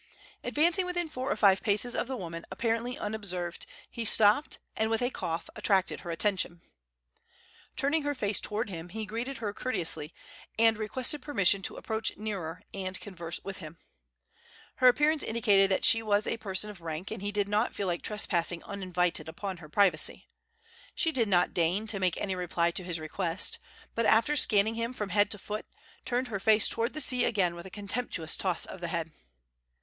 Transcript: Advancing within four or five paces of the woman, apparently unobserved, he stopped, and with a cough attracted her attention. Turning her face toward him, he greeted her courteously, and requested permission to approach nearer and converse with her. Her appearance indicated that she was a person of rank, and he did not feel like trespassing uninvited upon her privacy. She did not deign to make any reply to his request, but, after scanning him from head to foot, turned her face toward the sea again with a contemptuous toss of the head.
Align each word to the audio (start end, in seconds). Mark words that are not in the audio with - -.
Advancing 0.43 0.83
within 0.87 1.07
four 1.07 1.31
or 1.31 1.35
five 1.35 1.61
paces 1.61 1.93
of 1.95 2.07
the 2.07 2.17
woman, 2.17 2.43
apparently 2.49 2.97
unobserved, 2.97 3.67
he 3.87 4.03
stopped, 4.03 4.57
and 4.75 4.89
with 4.89 4.99
a 4.99 5.11
cough 5.11 5.47
attracted 5.55 5.99
her 5.99 6.09
attention. 6.09 6.59
Turning 7.75 8.01
her 8.01 8.15
face 8.15 8.39
toward 8.41 8.71
him, 8.71 8.89
he 8.89 9.05
greeted 9.05 9.37
her 9.37 9.53
courteously, 9.53 10.11
and 10.57 10.79
requested 10.79 11.21
permission 11.21 11.61
to 11.61 11.75
approach 11.77 12.17
nearer 12.17 12.63
and 12.73 12.99
converse 12.99 13.39
with 13.43 13.59
her. 13.59 13.77
Her 14.77 14.87
appearance 14.87 15.21
indicated 15.21 15.69
that 15.69 15.85
she 15.85 16.01
was 16.01 16.25
a 16.25 16.37
person 16.37 16.71
of 16.71 16.81
rank, 16.81 17.11
and 17.11 17.21
he 17.21 17.31
did 17.31 17.47
not 17.47 17.75
feel 17.75 17.85
like 17.85 18.01
trespassing 18.01 18.63
uninvited 18.63 19.29
upon 19.29 19.57
her 19.57 19.69
privacy. 19.69 20.27
She 20.95 21.11
did 21.11 21.27
not 21.27 21.53
deign 21.53 21.85
to 21.85 21.99
make 21.99 22.17
any 22.17 22.33
reply 22.35 22.71
to 22.71 22.83
his 22.83 22.99
request, 22.99 23.59
but, 23.93 24.07
after 24.07 24.35
scanning 24.35 24.73
him 24.73 24.93
from 24.93 25.09
head 25.09 25.29
to 25.29 25.37
foot, 25.37 25.67
turned 26.05 26.29
her 26.29 26.39
face 26.39 26.67
toward 26.67 26.93
the 26.93 27.01
sea 27.01 27.23
again 27.23 27.53
with 27.53 27.67
a 27.67 27.69
contemptuous 27.69 28.35
toss 28.35 28.65
of 28.65 28.81
the 28.81 28.87
head. 28.87 29.11